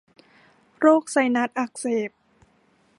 [0.79, 2.11] โรคไซนัสอักเสบ